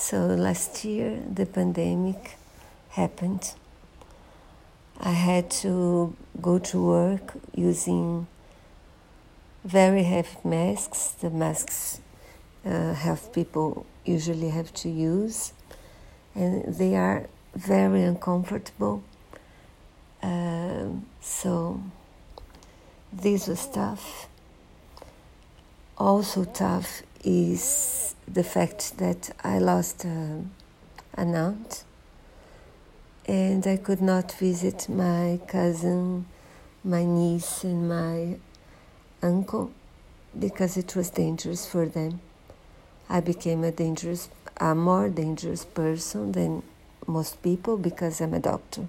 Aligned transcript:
So 0.00 0.26
last 0.26 0.84
year, 0.84 1.20
the 1.28 1.44
pandemic 1.44 2.36
happened. 2.90 3.52
I 5.00 5.10
had 5.10 5.50
to 5.62 6.14
go 6.40 6.60
to 6.60 6.80
work 6.80 7.34
using 7.52 8.28
very 9.64 10.04
heavy 10.04 10.38
masks, 10.44 11.16
the 11.20 11.30
masks 11.30 12.00
uh, 12.64 12.94
health 12.94 13.32
people 13.32 13.86
usually 14.04 14.50
have 14.50 14.72
to 14.74 14.88
use, 14.88 15.52
and 16.32 16.72
they 16.76 16.94
are 16.94 17.26
very 17.56 18.04
uncomfortable. 18.04 19.02
Uh, 20.22 20.90
so, 21.20 21.82
this 23.12 23.48
was 23.48 23.66
tough. 23.66 24.28
Also, 25.98 26.44
tough 26.44 27.02
is 27.24 28.14
the 28.26 28.44
fact 28.44 28.98
that 28.98 29.30
I 29.42 29.58
lost 29.58 30.04
uh, 30.04 30.42
an 31.14 31.34
aunt 31.34 31.84
and 33.26 33.66
I 33.66 33.76
could 33.76 34.00
not 34.00 34.32
visit 34.32 34.88
my 34.88 35.40
cousin, 35.46 36.26
my 36.82 37.04
niece, 37.04 37.64
and 37.64 37.88
my 37.88 38.38
uncle 39.22 39.70
because 40.38 40.76
it 40.76 40.94
was 40.96 41.10
dangerous 41.10 41.66
for 41.66 41.86
them. 41.86 42.20
I 43.08 43.20
became 43.20 43.64
a 43.64 43.72
dangerous, 43.72 44.28
a 44.58 44.74
more 44.74 45.08
dangerous 45.08 45.64
person 45.64 46.32
than 46.32 46.62
most 47.06 47.42
people 47.42 47.76
because 47.76 48.20
I'm 48.20 48.34
a 48.34 48.40
doctor 48.40 48.86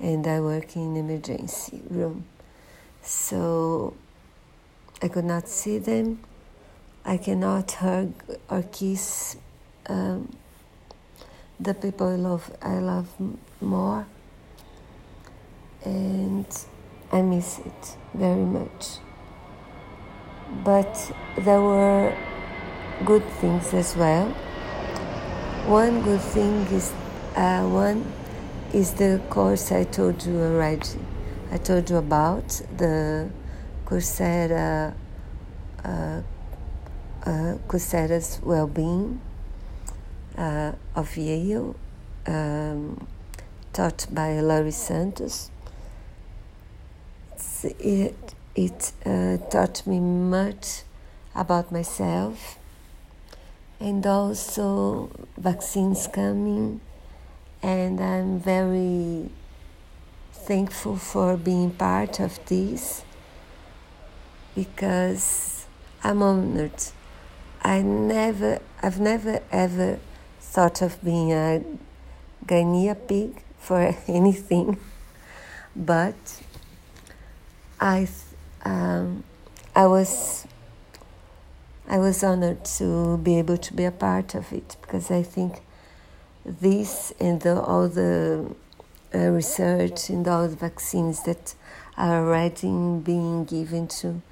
and 0.00 0.26
I 0.26 0.40
work 0.40 0.74
in 0.76 0.96
emergency 0.96 1.80
room. 1.88 2.24
So 3.02 3.94
I 5.00 5.08
could 5.08 5.24
not 5.24 5.48
see 5.48 5.78
them. 5.78 6.20
I 7.04 7.16
cannot 7.16 7.72
hug 7.72 8.12
or 8.48 8.62
kiss 8.62 9.36
um, 9.88 10.36
the 11.58 11.74
people 11.74 12.08
I 12.08 12.16
love, 12.16 12.50
I 12.62 12.78
love 12.78 13.08
more, 13.60 14.06
and 15.84 16.46
I 17.10 17.22
miss 17.22 17.58
it 17.58 17.96
very 18.14 18.44
much. 18.44 18.98
But 20.64 21.12
there 21.38 21.60
were 21.60 22.16
good 23.04 23.24
things 23.40 23.74
as 23.74 23.96
well. 23.96 24.28
One 25.66 26.02
good 26.02 26.20
thing 26.20 26.66
is 26.66 26.92
uh, 27.36 27.62
one 27.62 28.12
is 28.72 28.92
the 28.94 29.20
course 29.30 29.72
I 29.72 29.84
told 29.84 30.24
you 30.24 30.38
already. 30.40 30.98
I 31.50 31.58
told 31.58 31.90
you 31.90 31.96
about 31.96 32.48
the 32.76 33.30
Coursera, 33.86 34.94
uh, 35.84 36.22
uh, 37.26 37.56
well-being 38.42 39.20
uh, 40.36 40.72
of 40.94 41.16
Yale, 41.16 41.76
um, 42.26 43.06
taught 43.72 44.06
by 44.10 44.40
Laurie 44.40 44.70
Santos. 44.70 45.50
It's, 47.32 47.64
it 47.64 48.34
it 48.54 48.92
uh, 49.06 49.38
taught 49.48 49.86
me 49.86 49.98
much 49.98 50.82
about 51.34 51.72
myself 51.72 52.58
and 53.80 54.06
also 54.06 55.10
vaccines 55.38 56.06
coming 56.06 56.80
and 57.62 57.98
I'm 58.00 58.38
very 58.38 59.30
thankful 60.32 60.96
for 60.96 61.36
being 61.36 61.70
part 61.70 62.20
of 62.20 62.38
this 62.46 63.04
because 64.54 65.66
I'm 66.04 66.22
honored. 66.22 66.72
I 67.62 67.80
never 67.80 68.60
I've 68.82 68.98
never 68.98 69.40
ever 69.52 70.00
thought 70.40 70.82
of 70.82 71.02
being 71.04 71.32
a 71.32 71.62
guinea 72.44 72.92
pig 72.94 73.40
for 73.58 73.94
anything, 74.08 74.78
but 75.76 76.42
I 77.80 78.08
um, 78.64 79.22
I 79.76 79.86
was 79.86 80.46
I 81.88 81.98
was 81.98 82.24
honored 82.24 82.64
to 82.78 83.18
be 83.18 83.38
able 83.38 83.58
to 83.58 83.74
be 83.74 83.84
a 83.84 83.92
part 83.92 84.34
of 84.34 84.52
it 84.52 84.76
because 84.82 85.10
I 85.10 85.22
think 85.22 85.60
this 86.44 87.12
and 87.20 87.40
the, 87.40 87.60
all 87.60 87.88
the 87.88 88.54
uh, 89.14 89.18
research 89.18 90.08
and 90.08 90.26
all 90.26 90.48
the 90.48 90.56
vaccines 90.56 91.22
that 91.24 91.54
are 91.96 92.24
already 92.24 92.68
being 93.02 93.44
given 93.44 93.86
to 93.86 94.22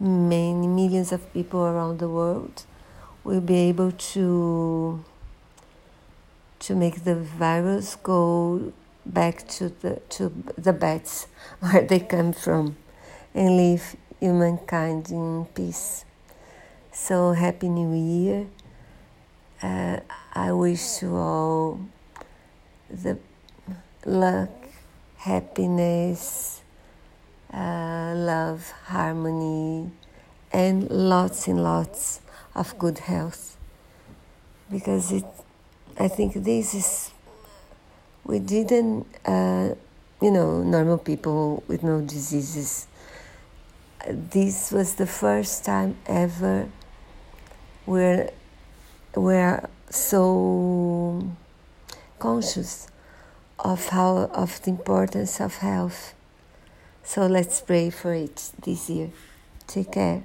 many 0.00 0.66
millions 0.66 1.12
of 1.12 1.32
people 1.32 1.60
around 1.60 1.98
the 1.98 2.08
world 2.08 2.64
will 3.24 3.40
be 3.40 3.56
able 3.56 3.90
to 3.90 5.02
to 6.60 6.74
make 6.74 7.04
the 7.04 7.16
virus 7.16 7.96
go 7.96 8.72
back 9.04 9.46
to 9.48 9.70
the 9.80 10.00
to 10.10 10.32
the 10.56 10.72
bats 10.72 11.26
where 11.60 11.82
they 11.82 12.00
come 12.00 12.32
from 12.32 12.76
and 13.34 13.56
leave 13.56 13.96
humankind 14.20 15.10
in 15.10 15.46
peace. 15.54 16.04
So 16.92 17.32
happy 17.32 17.68
new 17.68 17.92
year. 17.92 18.46
Uh, 19.62 20.00
I 20.34 20.52
wish 20.52 21.02
you 21.02 21.16
all 21.16 21.80
the 22.90 23.18
luck, 24.04 24.50
happiness, 25.16 26.60
uh, 27.52 28.12
love, 28.14 28.70
harmony, 28.84 29.90
and 30.52 30.90
lots 30.90 31.48
and 31.48 31.62
lots 31.62 32.20
of 32.54 32.78
good 32.78 32.98
health. 33.00 33.56
Because 34.70 35.12
it 35.12 35.24
I 35.98 36.08
think 36.08 36.34
this 36.34 36.74
is, 36.74 37.12
we 38.24 38.40
didn't, 38.40 39.06
uh, 39.24 39.74
you 40.20 40.30
know, 40.32 40.62
normal 40.62 40.98
people 40.98 41.62
with 41.68 41.84
no 41.84 42.00
diseases. 42.00 42.88
This 44.08 44.72
was 44.72 44.96
the 44.96 45.06
first 45.06 45.64
time 45.64 45.96
ever 46.06 46.68
we're, 47.86 48.30
we're 49.14 49.68
so 49.88 51.30
conscious 52.18 52.88
of 53.58 53.88
how 53.90 54.30
of 54.32 54.60
the 54.62 54.70
importance 54.70 55.40
of 55.40 55.58
health. 55.58 56.14
So 57.04 57.26
let's 57.26 57.60
pray 57.60 57.90
for 57.90 58.14
it 58.14 58.50
this 58.62 58.90
year. 58.90 59.10
Take 59.68 59.92
care. 59.92 60.24